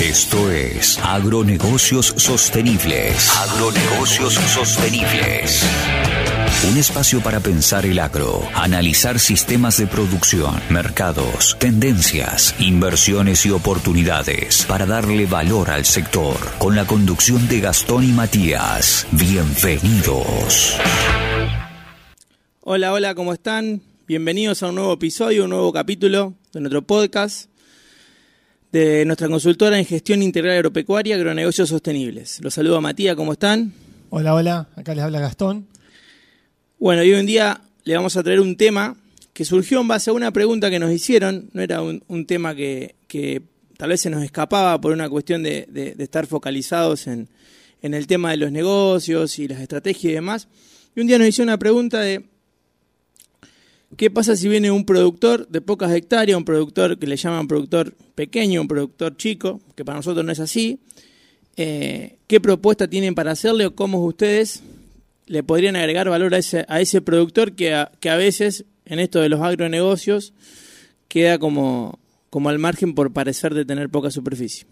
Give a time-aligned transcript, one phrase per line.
[0.00, 3.30] Esto es Agronegocios Sostenibles.
[3.36, 5.62] Agronegocios Sostenibles.
[6.68, 14.66] Un espacio para pensar el agro, analizar sistemas de producción, mercados, tendencias, inversiones y oportunidades
[14.66, 16.38] para darle valor al sector.
[16.58, 19.06] Con la conducción de Gastón y Matías.
[19.12, 20.76] Bienvenidos.
[22.62, 23.80] Hola, hola, ¿cómo están?
[24.08, 27.53] Bienvenidos a un nuevo episodio, un nuevo capítulo de nuestro podcast
[28.74, 32.40] de nuestra consultora en gestión integral agropecuaria, agronegocios sostenibles.
[32.42, 33.72] Los saludo a Matías, ¿cómo están?
[34.10, 35.68] Hola, hola, acá les habla Gastón.
[36.80, 38.96] Bueno, y hoy en día le vamos a traer un tema
[39.32, 42.96] que surgió en base a una pregunta que nos hicieron, no era un, tema que,
[43.76, 47.28] tal vez se nos escapaba por una cuestión de, estar focalizados en,
[47.80, 50.48] en el tema de los negocios y las estrategias y demás.
[50.96, 52.24] Y un día nos hicieron una pregunta de
[53.96, 57.94] ¿Qué pasa si viene un productor de pocas hectáreas, un productor que le llaman productor
[58.14, 60.80] pequeño, un productor chico, que para nosotros no es así?
[61.56, 64.62] Eh, ¿Qué propuesta tienen para hacerle o cómo ustedes
[65.26, 68.98] le podrían agregar valor a ese, a ese productor que a, que a veces en
[68.98, 70.34] esto de los agronegocios
[71.08, 71.98] queda como,
[72.30, 74.66] como al margen por parecer de tener poca superficie?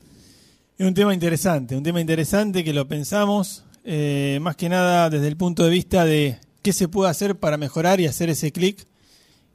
[0.79, 5.29] Es un tema interesante, un tema interesante que lo pensamos eh, más que nada desde
[5.29, 8.87] el punto de vista de qué se puede hacer para mejorar y hacer ese clic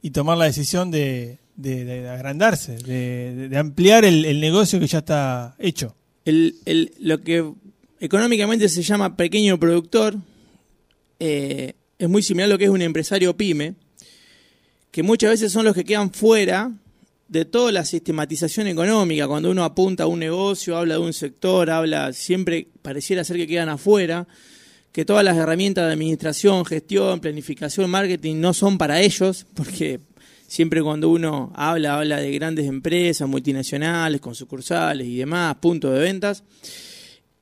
[0.02, 1.38] y tomar la decisión de,
[2.10, 5.94] agrandarse, de, ampliar el, negocio que ya está hecho.
[6.24, 6.54] El,
[7.00, 7.52] lo que
[8.00, 10.16] económicamente se llama pequeño productor
[11.18, 13.74] eh, es muy similar a lo que es un empresario pyme,
[14.90, 16.72] que muchas veces son los que quedan fuera
[17.28, 19.26] de toda la sistematización económica.
[19.26, 23.46] Cuando uno apunta a un negocio, habla de un sector, habla, siempre pareciera ser que
[23.46, 24.26] quedan afuera
[24.92, 30.00] que todas las herramientas de administración, gestión, planificación, marketing no son para ellos, porque
[30.46, 36.00] siempre cuando uno habla, habla de grandes empresas, multinacionales, con sucursales y demás, puntos de
[36.00, 36.42] ventas,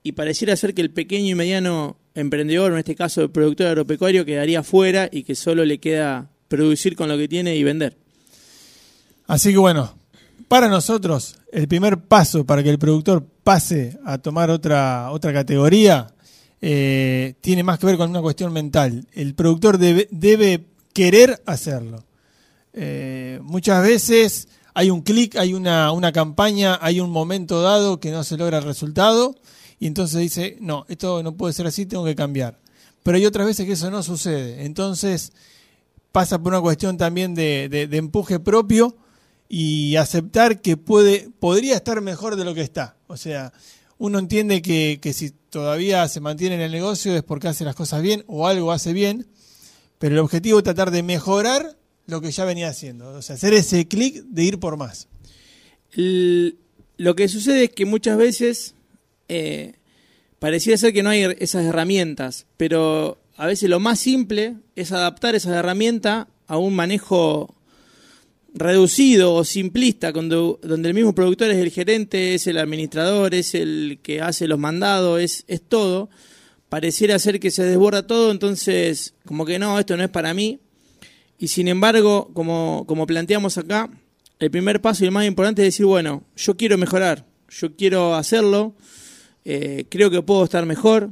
[0.03, 4.25] y pareciera ser que el pequeño y mediano emprendedor, en este caso el productor agropecuario,
[4.25, 7.97] quedaría fuera y que solo le queda producir con lo que tiene y vender.
[9.27, 9.99] Así que bueno,
[10.49, 16.09] para nosotros el primer paso para que el productor pase a tomar otra, otra categoría
[16.61, 19.07] eh, tiene más que ver con una cuestión mental.
[19.13, 22.05] El productor debe, querer hacerlo.
[22.73, 28.25] Eh, muchas veces hay un clic, hay una, campaña, hay un momento dado que no
[28.25, 29.35] se logra el resultado
[29.79, 32.59] y entonces dice, no, esto no puede ser así, tengo que cambiar.
[33.03, 34.65] Pero hay otras veces que eso no sucede.
[34.65, 35.33] Entonces
[36.13, 38.97] pasa por una cuestión también de, empuje propio
[39.49, 42.97] y aceptar que puede, podría estar mejor de lo que está.
[43.07, 43.53] O sea,
[43.99, 48.03] uno entiende que, si todavía se mantiene en el negocio es porque hace las cosas
[48.03, 49.27] bien o algo hace bien,
[49.99, 53.55] pero el objetivo es tratar de mejorar lo que ya venía haciendo, o sea, hacer
[53.55, 55.09] ese clic de ir por más.
[55.95, 58.75] lo que sucede es que muchas veces
[59.31, 59.77] eh,
[60.41, 65.35] pareciera ser que no hay esas herramientas, pero a veces lo más simple es adaptar
[65.37, 67.56] esa herramienta a un manejo
[68.57, 73.55] reducido o simplista, donde, donde el mismo productor es el gerente, es el administrador, es
[73.55, 76.09] el que hace los mandados, es, es todo,
[76.71, 80.59] pareciera ser que se desborda todo, entonces como que no, esto no es para mí.
[81.39, 83.91] Y sin embargo, como, como planteamos acá,
[84.39, 88.15] el primer paso y el más importante es decir, bueno, yo quiero mejorar, yo quiero
[88.15, 88.75] hacerlo,
[89.45, 91.11] eh, creo que puedo estar mejor,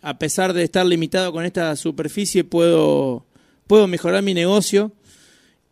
[0.00, 3.26] a pesar de estar limitado con esta superficie, puedo,
[3.66, 4.92] puedo mejorar mi negocio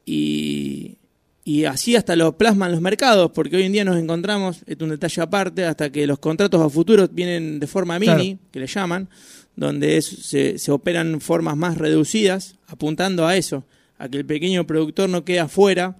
[0.04, 0.98] y,
[1.46, 4.88] y así hasta lo plasman los mercados, porque hoy en día nos encontramos, es un
[4.88, 9.08] detalle aparte, hasta que los contratos a futuro vienen de forma mini, que le llaman,
[9.54, 13.64] donde se, se, operan formas más reducidas, apuntando a eso,
[13.96, 15.96] a que el pequeño productor no quede fuera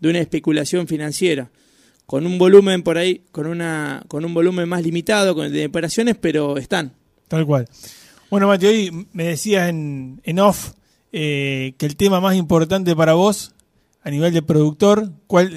[0.00, 1.50] de una especulación financiera,
[2.04, 6.16] con un volumen por ahí, con una, con un volumen más limitado, con de operaciones,
[6.20, 6.92] pero están.
[7.26, 7.66] Tal cual.
[8.28, 10.72] Bueno, Mateo, hoy me decías en, en off
[11.10, 13.54] eh, que el tema más importante para vos
[14.02, 15.12] a nivel de productor,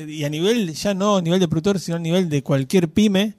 [0.07, 3.35] y a nivel, ya no a nivel de productor, sino a nivel de cualquier pyme,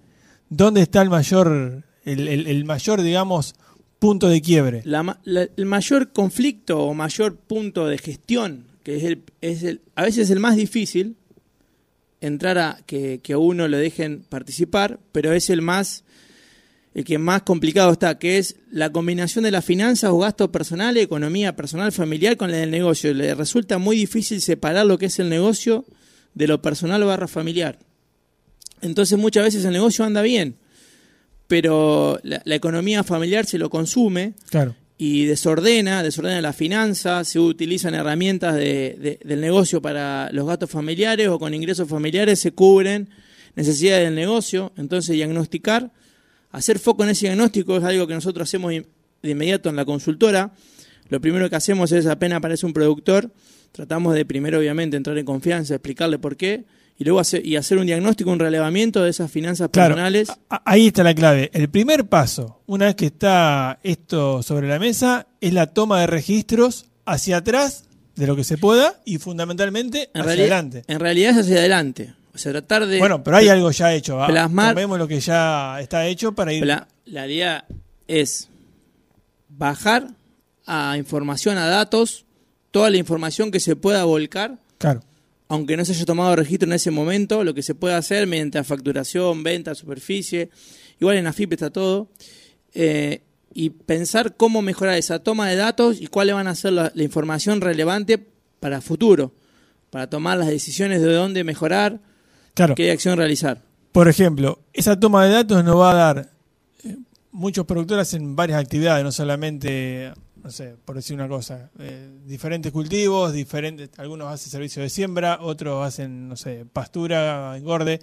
[0.48, 3.54] ¿dónde está el mayor, el, el, mayor, digamos,
[3.98, 4.82] punto de quiebre?
[4.84, 10.40] el mayor conflicto o mayor punto de gestión, que es el, es a veces el
[10.40, 11.16] más difícil,
[12.20, 16.04] entrar a que, que a uno lo dejen participar, pero es el más
[16.94, 21.02] el que más complicado está, que es la combinación de las finanzas o gastos personales,
[21.02, 23.12] economía personal, familiar con la del negocio.
[23.12, 25.85] Le resulta muy difícil separar lo que es el negocio
[26.35, 27.81] de lo personal barra familiar.
[28.81, 30.56] Entonces muchas veces el negocio anda bien,
[31.49, 34.76] pero la, economía familiar se lo consume claro.
[34.96, 41.41] y desordena, desordena las finanzas, se utilizan herramientas del negocio para los gastos familiares o
[41.41, 43.08] con ingresos familiares se cubren
[43.56, 45.93] necesidades del negocio, entonces diagnosticar,
[46.54, 50.52] hacer foco en ese diagnóstico es algo que nosotros hacemos de inmediato en la consultora.
[51.08, 53.30] Lo primero que hacemos es apenas aparece un productor,
[53.72, 56.64] tratamos de primero obviamente entrar en confianza, explicarle por qué,
[56.96, 60.28] y luego hacer, y hacer un diagnóstico, un relevamiento de esas finanzas personales.
[60.48, 61.50] Ahí está la clave.
[61.52, 66.06] El primer paso, una vez que está esto sobre la mesa, es la toma de
[66.06, 67.84] registros hacia atrás
[68.14, 70.84] de lo que se pueda y fundamentalmente hacia adelante.
[70.86, 72.14] En realidad es hacia adelante.
[72.34, 72.98] O sea, tratar de.
[72.98, 74.19] Bueno, pero hay algo ya hecho.
[74.26, 74.75] Plasmar.
[74.75, 76.66] Tomemos lo que ya está hecho para ir.
[76.66, 77.64] La, la idea
[78.08, 78.48] es
[79.48, 80.08] bajar
[80.66, 82.25] a información, a datos,
[82.70, 84.58] toda la información que se pueda volcar.
[84.78, 85.02] Claro
[85.48, 88.62] aunque no se haya tomado registro en ese momento, lo que se puede hacer mediante
[88.64, 90.50] facturación, venta, superficie,
[91.00, 92.08] igual en AFIP está todo,
[92.72, 93.22] eh,
[93.52, 97.60] y pensar cómo mejorar esa toma de datos y cuáles van a ser la, información
[97.60, 98.19] relevante
[98.58, 99.32] para futuro,
[99.90, 102.00] para tomar las decisiones de dónde mejorar,
[102.76, 103.60] qué acción realizar.
[103.92, 106.30] Por ejemplo, esa toma de datos nos va a dar,
[106.84, 106.96] eh,
[107.30, 110.12] muchos productores en varias actividades, no solamente
[110.44, 115.38] no sé, por decir una cosa, eh, diferentes cultivos, diferentes, algunos hacen servicio de siembra,
[115.40, 118.00] otros hacen, no sé, pastura, engorde,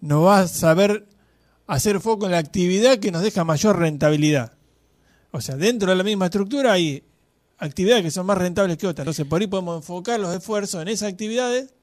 [0.00, 1.08] nos va a saber
[1.66, 4.52] hacer foco en la actividad que nos deja mayor rentabilidad.
[5.32, 7.02] O sea, dentro de la misma estructura hay
[7.58, 9.02] actividades que son más rentables que otras.
[9.02, 11.74] Entonces, por ahí podemos enfocar los esfuerzos en esas actividades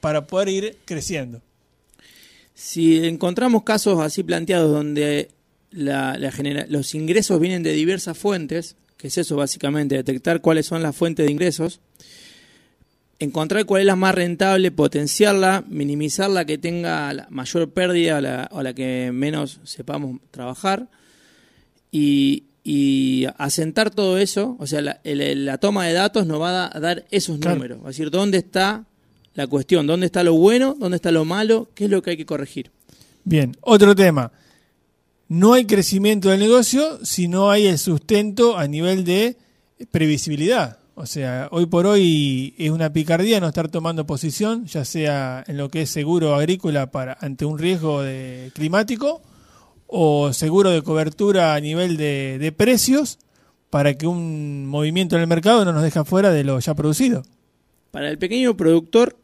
[0.00, 1.40] para poder ir creciendo.
[2.54, 5.28] Si encontramos casos así planteados donde
[5.70, 6.18] la,
[6.68, 11.26] los ingresos vienen de diversas fuentes, que es eso básicamente, detectar cuáles son las fuentes
[11.26, 11.80] de ingresos,
[13.18, 18.62] encontrar cuál es la más rentable, potenciarla, minimizar la que tenga la mayor pérdida o
[18.62, 20.88] la, que menos sepamos trabajar
[21.90, 22.44] y,
[23.38, 27.78] asentar todo eso, o sea, la, toma de datos nos va a dar esos números,
[27.78, 28.84] es decir, dónde está
[29.38, 32.16] la cuestión, dónde está lo bueno, dónde está lo malo, qué es lo que hay
[32.16, 32.72] que corregir.
[33.22, 34.32] Bien, otro tema
[35.28, 39.36] no hay crecimiento del negocio si no hay el sustento a nivel de
[39.92, 40.78] previsibilidad.
[40.96, 45.56] O sea, hoy por hoy es una picardía no estar tomando posición, ya sea en
[45.56, 49.22] lo que es seguro agrícola para ante un riesgo de, climático
[49.86, 53.20] o seguro de cobertura a nivel de, de precios
[53.70, 57.22] para que un movimiento en el mercado no nos deje fuera de lo ya producido.
[57.92, 59.16] Para el pequeño productor,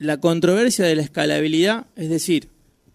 [0.00, 2.48] la controversia de la escalabilidad, es decir,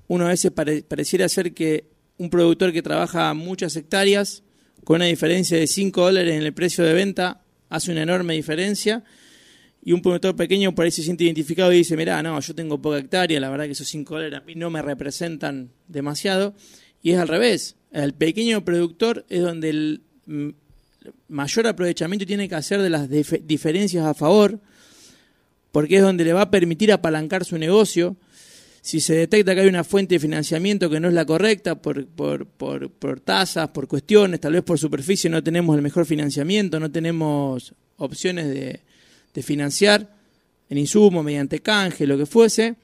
[0.07, 1.86] uno a veces pareciera ser que
[2.18, 4.42] un productor que trabaja muchas hectáreas,
[4.84, 9.04] con una diferencia de 5 dólares en el precio de venta, hace una enorme diferencia.
[9.84, 12.81] Y un productor pequeño por ahí se siente identificado y dice, mira, no, yo tengo
[12.81, 16.56] poca hectárea, la verdad que esos 5 dólares a mí no me representan demasiado.
[17.04, 17.75] Y es al revés.
[17.92, 20.01] El pequeño productor es donde el
[21.28, 24.60] mayor aprovechamiento tiene que hacer de las diferencias a favor,
[25.75, 28.16] porque es donde le va a permitir apalancar su negocio
[28.80, 32.07] si se detecta que hay una fuente de financiamiento que no es la correcta por,
[32.07, 36.89] por, por, tasas, por cuestiones, tal vez por superficie no tenemos el mejor financiamiento, no
[36.89, 38.80] tenemos opciones de,
[39.44, 40.16] financiar
[40.69, 42.75] en insumo, mediante canje, lo que fuese,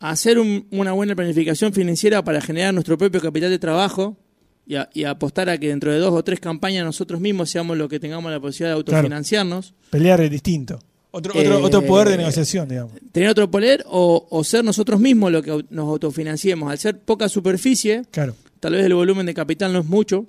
[0.00, 4.16] hacer una buena planificación financiera para generar nuestro propio capital de trabajo
[4.64, 8.00] y, apostar a que dentro de dos o tres campañas nosotros mismos seamos los que
[8.00, 9.74] tengamos la posibilidad de autofinanciarnos.
[9.90, 10.78] Pelear es distinto.
[11.10, 12.92] Otro, otro, otro poder de eh, negociación, digamos.
[13.12, 16.70] Tener otro poder o, ser nosotros mismos lo que nos autofinanciemos.
[16.70, 18.34] Al ser poca superficie, claro.
[18.60, 20.26] tal vez el volumen de capital no es mucho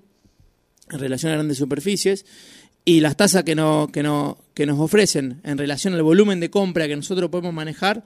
[0.90, 2.26] en relación a grandes superficies
[2.86, 6.50] y las tasas que, no, que, no, que nos ofrecen en relación al volumen de
[6.50, 8.06] compra que nosotros podemos manejar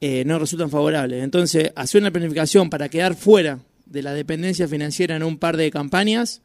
[0.00, 1.24] eh, no resultan favorables.
[1.24, 5.70] Entonces, hacer una planificación para quedar fuera de la dependencia financiera en un par de
[5.70, 6.42] campañas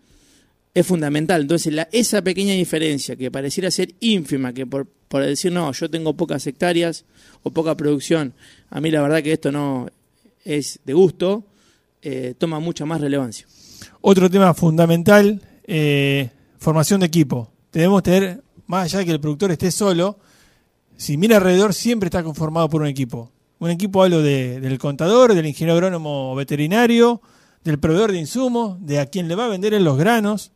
[0.73, 1.41] es fundamental.
[1.41, 5.89] Entonces, la, esa pequeña diferencia que pareciera ser ínfima, que por, por decir, no, yo
[5.89, 7.05] tengo pocas hectáreas
[7.43, 8.33] o poca producción,
[8.69, 9.87] a mí la verdad que esto no
[10.43, 11.43] es de gusto,
[12.01, 13.45] eh, toma mucha más relevancia.
[14.01, 17.51] Otro tema fundamental, eh, formación de equipo.
[17.71, 20.17] Debemos tener, más allá de que el productor esté solo,
[20.97, 23.31] si mira alrededor, siempre está conformado por un equipo.
[23.59, 27.21] Un equipo hablo de, del contador, del ingeniero agrónomo veterinario,
[27.63, 30.51] del proveedor de insumos, de a quien le va a vender en los granos,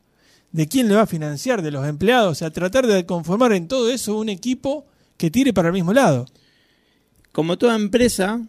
[0.57, 3.67] de quién le va a financiar, de los empleados, o sea, tratar de conformar en
[3.67, 6.25] todo eso un equipo que tire para el mismo lado.
[7.31, 8.41] Como toda empresa,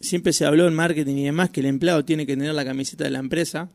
[0.00, 3.04] siempre se habló en marketing y demás que el empleado tiene que tener la camiseta
[3.04, 3.70] de la empresa,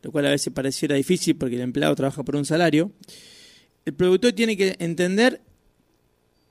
[0.00, 2.90] lo cual a veces pareciera difícil porque el empleado trabaja por un salario.
[3.84, 5.42] El productor tiene que entender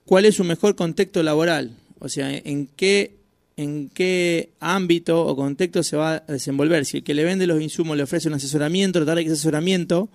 [0.05, 3.17] cuál es su mejor contexto laboral, o sea, en qué
[3.59, 6.85] en qué ámbito o contexto se va a desenvolver.
[6.85, 9.33] Si el que le vende los insumos le ofrece un asesoramiento, tratar de que ese
[9.33, 10.09] asesoramiento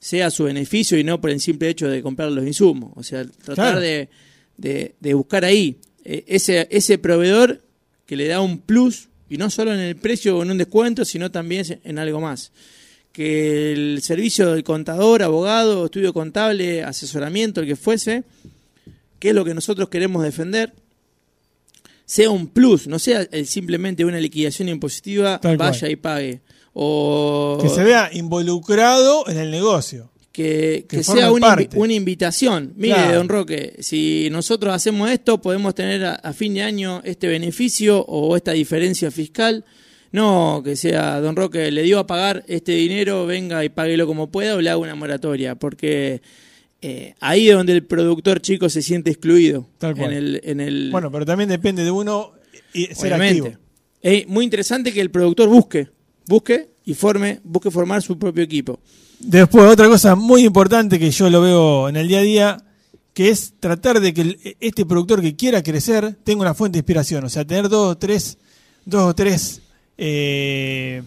[0.00, 2.90] sea a su beneficio y no por el simple hecho de comprar los insumos.
[2.96, 5.76] O sea, tratar de, buscar ahí.
[6.04, 7.62] E, ese, ese proveedor
[8.06, 11.04] que le da un plus, y no solo en el precio o en un descuento,
[11.04, 12.50] sino también en algo más.
[13.12, 18.24] Que el servicio del contador, abogado, estudio contable, asesoramiento, el que fuese,
[19.20, 20.72] que es lo que nosotros queremos defender,
[22.08, 26.40] sea un plus, no sea simplemente una liquidación impositiva, vaya y pague.
[26.72, 32.72] O, que se vea involucrado en el negocio que, sea una, invitación.
[32.76, 38.04] Mire, don Roque, si nosotros hacemos esto, podemos tener a, fin de año este beneficio
[38.06, 39.64] o esta diferencia fiscal.
[40.12, 44.30] No, que sea, don Roque, le dio a pagar este dinero, venga y páguelo como
[44.30, 46.22] pueda o le haga una moratoria, porque
[46.80, 49.68] eh, ahí es donde el productor chico se siente excluido.
[49.80, 50.90] En el, en el...
[50.90, 52.32] Bueno, pero también depende de uno
[52.72, 53.52] y ser activo.
[54.00, 55.88] Es muy interesante que el productor busque,
[56.26, 58.78] busque y forme, busque formar su propio equipo.
[59.18, 62.64] Después, otra cosa muy importante que yo lo veo en el día a día,
[63.12, 67.24] que es tratar de que este productor que quiera crecer tenga una fuente de inspiración.
[67.24, 68.38] O sea, tener dos o tres,
[68.84, 69.62] dos o tres
[69.96, 71.02] eh,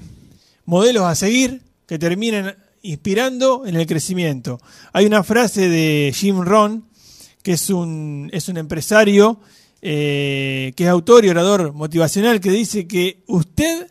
[0.65, 4.59] modelos a seguir que terminen inspirando en el crecimiento.
[4.93, 6.85] Hay una frase de Jim Ron,
[7.43, 9.39] que es un, es un empresario,
[9.81, 13.87] eh, que es autor y orador motivacional, que dice que usted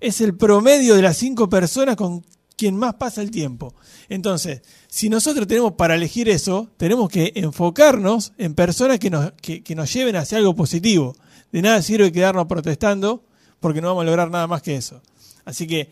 [0.00, 2.24] es el promedio de las cinco personas con
[2.56, 3.74] quien más pasa el tiempo.
[4.08, 9.74] Entonces, si nosotros tenemos para elegir eso, tenemos que enfocarnos en personas que nos, que,
[9.74, 11.16] nos lleven hacia algo positivo.
[11.50, 13.24] De nada sirve quedarnos protestando
[13.58, 15.00] porque no vamos a lograr nada más que eso.
[15.44, 15.90] Así que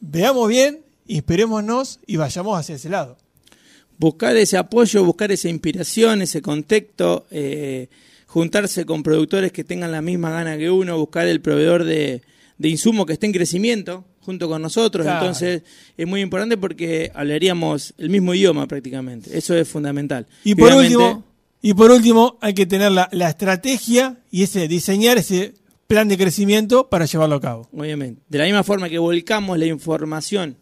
[0.00, 3.18] veamos bien, inspirémonos y vayamos hacia ese lado.
[3.98, 7.88] Buscar ese apoyo, buscar esa inspiración, ese contexto, eh,
[8.26, 12.22] juntarse con productores que tengan la misma gana que uno, buscar el proveedor de,
[12.58, 15.06] de insumo que esté en crecimiento, junto con nosotros.
[15.06, 15.62] Entonces
[15.96, 19.36] es muy importante porque hablaríamos el mismo idioma prácticamente.
[19.36, 20.26] Eso es fundamental.
[20.44, 21.24] Y por último,
[21.60, 25.54] y por último hay que tener la, estrategia y ese diseñar ese
[25.86, 27.68] plan de crecimiento para llevarlo a cabo.
[27.76, 28.22] Obviamente.
[28.28, 30.56] De la misma forma que volcamos la información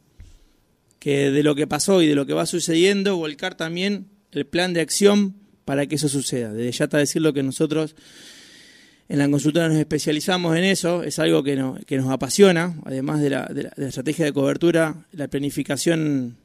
[1.00, 4.72] que de lo que pasó y de lo que va sucediendo, volcar también el plan
[4.72, 6.52] de acción para que eso suceda.
[6.52, 7.96] Desde ya está decir lo que nosotros
[9.08, 13.30] en la consultora nos especializamos en eso, es algo que, que nos apasiona, además de
[13.30, 16.36] la, de, la, estrategia de cobertura, la planificación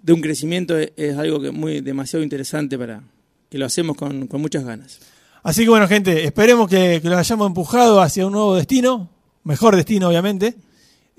[0.00, 3.02] de un crecimiento es, algo que muy demasiado interesante para
[3.48, 5.00] que lo hacemos con, muchas ganas.
[5.42, 9.10] Así que bueno, gente, esperemos que, lo hayamos empujado hacia un nuevo destino,
[9.42, 10.54] mejor destino obviamente,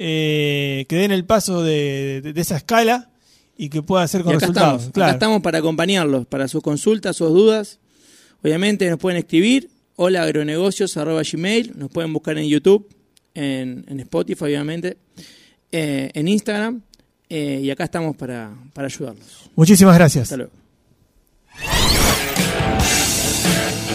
[0.04, 3.12] eh, que den el paso de, esa escala
[3.56, 4.86] y que pueda ser con resultados.
[4.86, 7.80] Estamos, acá estamos para acompañarlos, para sus consultas, sus dudas.
[8.42, 12.90] Obviamente nos pueden escribir hola agronegocios gmail, nos pueden buscar en YouTube,
[13.36, 14.98] en, Spotify obviamente,
[15.72, 16.82] eh, en Instagram
[17.30, 19.52] eh, y acá estamos para, para ayudarlos.
[19.56, 20.24] Muchísimas gracias.
[20.24, 20.52] Hasta luego.